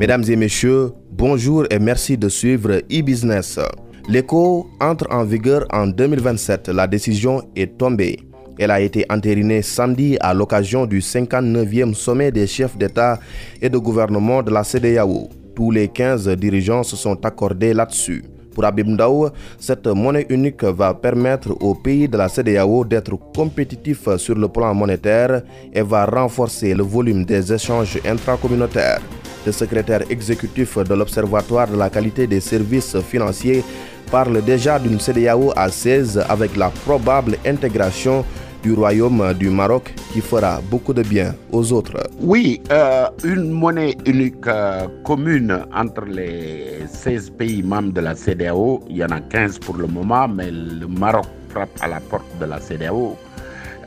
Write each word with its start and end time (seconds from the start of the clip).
Mesdames 0.00 0.24
et 0.30 0.36
messieurs, 0.36 0.92
bonjour 1.10 1.66
et 1.70 1.78
merci 1.78 2.16
de 2.16 2.30
suivre 2.30 2.78
e-business. 2.90 3.60
L'écho 4.08 4.66
entre 4.80 5.06
en 5.10 5.24
vigueur 5.24 5.66
en 5.70 5.86
2027. 5.86 6.70
La 6.70 6.86
décision 6.86 7.42
est 7.54 7.76
tombée. 7.76 8.18
Elle 8.58 8.70
a 8.70 8.80
été 8.80 9.04
entérinée 9.10 9.60
samedi 9.60 10.16
à 10.20 10.32
l'occasion 10.32 10.86
du 10.86 11.00
59e 11.00 11.92
sommet 11.92 12.32
des 12.32 12.46
chefs 12.46 12.78
d'État 12.78 13.20
et 13.60 13.68
de 13.68 13.76
gouvernement 13.76 14.42
de 14.42 14.50
la 14.50 14.64
CDAO. 14.64 15.28
Tous 15.54 15.70
les 15.70 15.88
15 15.88 16.28
dirigeants 16.30 16.82
se 16.82 16.96
sont 16.96 17.22
accordés 17.26 17.74
là-dessus. 17.74 18.24
Pour 18.60 18.66
Abib 18.68 18.88
Ndaou, 18.88 19.30
cette 19.58 19.86
monnaie 19.86 20.26
unique 20.28 20.64
va 20.64 20.92
permettre 20.92 21.50
aux 21.62 21.74
pays 21.74 22.06
de 22.06 22.18
la 22.18 22.28
CDAO 22.28 22.84
d'être 22.84 23.18
compétitifs 23.34 24.16
sur 24.18 24.34
le 24.34 24.48
plan 24.48 24.74
monétaire 24.74 25.40
et 25.72 25.80
va 25.80 26.04
renforcer 26.04 26.74
le 26.74 26.82
volume 26.82 27.24
des 27.24 27.50
échanges 27.54 27.98
intracommunautaires. 28.04 29.00
Le 29.46 29.52
secrétaire 29.52 30.02
exécutif 30.10 30.76
de 30.76 30.92
l'Observatoire 30.94 31.68
de 31.68 31.78
la 31.78 31.88
qualité 31.88 32.26
des 32.26 32.40
services 32.40 33.00
financiers 33.00 33.64
parle 34.10 34.42
déjà 34.44 34.78
d'une 34.78 35.00
CDAO 35.00 35.54
à 35.56 35.70
16 35.70 36.22
avec 36.28 36.54
la 36.54 36.68
probable 36.68 37.38
intégration 37.46 38.26
du 38.62 38.74
Royaume 38.74 39.34
du 39.34 39.50
Maroc 39.50 39.94
qui 40.12 40.20
fera 40.20 40.60
beaucoup 40.70 40.92
de 40.92 41.02
bien 41.02 41.34
aux 41.52 41.72
autres. 41.72 41.98
Oui, 42.20 42.62
euh, 42.70 43.06
une 43.24 43.50
monnaie 43.50 43.96
unique 44.06 44.46
euh, 44.46 44.86
commune 45.04 45.64
entre 45.74 46.04
les 46.04 46.86
16 46.86 47.30
pays 47.30 47.62
membres 47.62 47.92
de 47.92 48.00
la 48.00 48.14
CDAO, 48.14 48.82
il 48.88 48.96
y 48.98 49.04
en 49.04 49.08
a 49.10 49.20
15 49.20 49.58
pour 49.60 49.76
le 49.76 49.86
moment, 49.86 50.28
mais 50.28 50.50
le 50.50 50.86
Maroc 50.86 51.26
frappe 51.48 51.70
à 51.80 51.88
la 51.88 52.00
porte 52.00 52.26
de 52.40 52.46
la 52.46 52.60
CDAO. 52.60 53.16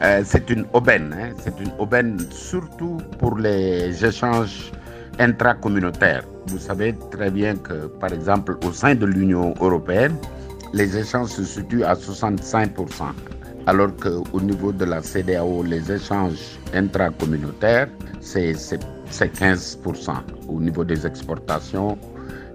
Euh, 0.02 0.22
c'est 0.26 0.50
une 0.50 0.66
aubaine, 0.74 1.16
hein. 1.18 1.34
c'est 1.42 1.58
une 1.60 1.72
aubaine 1.80 2.18
surtout 2.32 2.98
pour 3.20 3.38
les 3.38 4.04
échanges 4.04 4.72
intracommunautaires. 5.20 6.24
Vous 6.48 6.58
savez 6.58 6.96
très 7.12 7.30
bien 7.30 7.56
que, 7.56 7.88
par 8.00 8.12
exemple, 8.12 8.58
au 8.66 8.72
sein 8.74 8.96
de 8.96 9.06
l'Union 9.06 9.54
européenne, 9.62 10.16
les 10.74 10.98
échanges 10.98 11.30
se 11.30 11.44
situent 11.44 11.84
à 11.84 11.94
65%, 11.94 13.14
alors 13.66 13.92
qu'au 13.96 14.42
niveau 14.42 14.72
de 14.72 14.86
la 14.86 15.02
CDAO, 15.02 15.64
les 15.64 15.92
échanges 15.92 16.60
intracommunautaires, 16.74 17.88
c'est 18.20 18.54
15% 19.12 20.12
au 20.50 20.60
niveau 20.60 20.84
des 20.84 21.06
exportations 21.08 21.98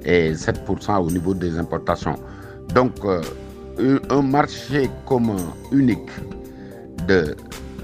et 0.04 0.32
7% 0.32 0.98
au 0.98 1.10
niveau 1.10 1.34
des 1.34 1.58
importations. 1.58 2.16
Donc, 2.74 2.92
euh, 3.04 3.22
un 4.10 4.22
marché 4.22 4.90
commun 5.06 5.36
unique 5.72 6.10
de 7.06 7.36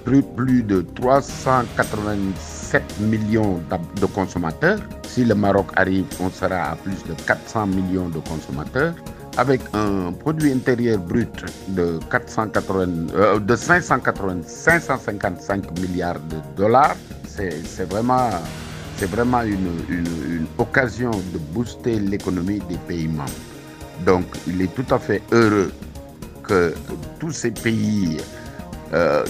plus 0.05 0.62
de 0.62 0.83
387 0.95 2.83
millions 3.00 3.61
de 4.00 4.06
consommateurs. 4.06 4.80
Si 5.05 5.25
le 5.25 5.34
Maroc 5.34 5.69
arrive, 5.77 6.05
on 6.20 6.28
sera 6.30 6.72
à 6.72 6.77
plus 6.77 7.02
de 7.05 7.14
400 7.27 7.69
millions 7.69 8.08
de 8.11 8.19
consommateurs 8.19 8.95
avec 9.36 9.60
un 9.72 10.12
produit 10.12 10.52
intérieur 10.52 10.98
brut 10.98 11.44
de, 11.68 11.98
480, 12.10 13.14
euh, 13.14 13.38
de 13.40 13.56
580, 13.56 14.42
555 14.46 15.78
milliards 15.80 16.20
de 16.20 16.36
dollars. 16.56 16.96
C'est 17.27 17.88
vraiment, 17.90 18.30
vraiment 19.00 19.42
une, 19.42 19.80
une, 19.88 20.46
occasion 20.58 21.10
de 21.10 21.38
booster 21.52 21.98
l'économie 21.98 22.60
des 22.68 22.78
pays 22.86 23.08
membres. 23.08 23.30
Donc 24.06 24.24
il 24.46 24.62
est 24.62 24.72
tout 24.72 24.86
à 24.94 24.98
fait 24.98 25.20
heureux 25.32 25.72
que 26.44 26.74
tous 27.18 27.32
ces 27.32 27.50
pays 27.50 28.18
euh, 28.92 29.24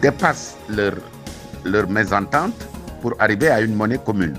dépassent 0.00 0.56
leur, 0.68 0.94
leur 1.64 1.88
mésentente 1.90 2.54
pour 3.02 3.14
arriver 3.18 3.48
à 3.48 3.60
une 3.60 3.74
monnaie 3.74 3.98
commune. 3.98 4.36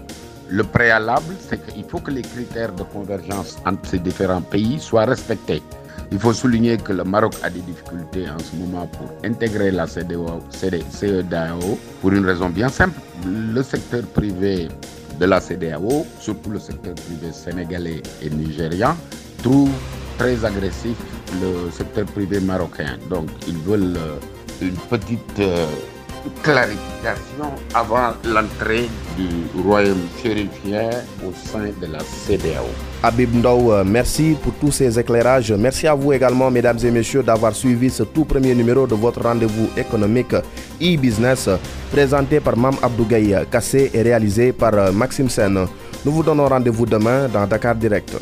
Le 0.52 0.66
préalable, 0.66 1.34
c'est 1.40 1.66
qu'il 1.66 1.86
faut 1.86 2.00
que 2.00 2.12
les 2.12 2.24
critères 2.24 2.74
de 2.74 2.84
convergence 2.84 3.58
entre 3.66 3.88
ces 3.88 4.00
différents 4.00 4.42
pays 4.42 4.82
soient 4.82 5.06
respectés. 5.06 5.64
Il 6.12 6.20
faut 6.20 6.34
souligner 6.34 6.76
que 6.76 6.92
le 6.92 7.06
Maroc 7.06 7.36
a 7.42 7.50
des 7.50 7.62
difficultés 7.62 8.30
en 8.30 8.38
ce 8.38 8.58
moment 8.58 8.86
pour 8.88 9.08
intégrer 9.24 9.72
la 9.72 9.88
CEDEAO 9.88 10.42
pour 12.02 12.12
une 12.12 12.26
raison 12.26 12.50
bien 12.50 12.68
simple. 12.68 13.00
Le 13.26 13.64
secteur 13.64 14.04
privé 14.08 14.68
de 15.22 15.26
la 15.26 15.40
CEDEAO, 15.40 16.06
surtout 16.20 16.50
le 16.50 16.60
secteur 16.60 16.96
privé 16.96 17.32
sénégalais 17.32 18.02
et 18.22 18.30
nigérian, 18.30 18.98
trouve 19.42 19.72
très 20.18 20.44
agressif 20.44 20.98
le 21.42 21.72
secteur 21.72 22.06
privé 22.08 22.42
marocain. 22.42 22.98
Donc 23.10 23.30
ils 23.48 23.58
veulent 23.60 23.96
euh, 23.96 24.18
une 24.62 24.76
petite 24.76 25.40
euh, 25.40 25.66
clarification 26.44 27.50
avant 27.74 28.14
l'entrée 28.26 28.90
du 29.18 29.28
royaume 29.62 30.02
chérifien 30.22 30.90
au 31.26 31.32
sein 31.34 31.70
de 31.82 31.88
la 31.92 32.00
CDAO. 32.00 32.68
Habib 33.04 33.34
Ndaw, 33.36 33.74
euh, 33.74 33.84
merci 33.86 34.36
pour 34.42 34.54
tous 34.54 34.72
ces 34.72 35.00
éclairages. 35.00 35.52
Merci 35.54 35.88
à 35.88 35.96
vous 35.96 36.14
également, 36.14 36.52
mesdames 36.52 36.78
et 36.84 36.92
messieurs, 36.92 37.24
d'avoir 37.24 37.56
suivi 37.56 37.90
ce 37.90 38.04
tout 38.04 38.26
premier 38.26 38.54
numéro 38.54 38.86
de 38.88 38.96
votre 38.96 39.22
rendez-vous 39.24 39.70
économique 39.76 40.34
e-business 40.82 41.50
présenté 41.92 42.40
par 42.40 42.56
Mam 42.58 42.76
Abdougaï, 42.82 43.36
cassé 43.52 43.90
et 43.94 44.02
réalisé 44.02 44.52
par 44.54 44.74
euh, 44.76 44.92
Maxime 44.92 45.30
Sen. 45.30 45.66
Nous 46.06 46.12
vous 46.12 46.24
donnons 46.24 46.48
rendez-vous 46.48 46.86
demain 46.86 47.28
dans 47.28 47.46
Dakar 47.48 47.76
Direct. 47.76 48.16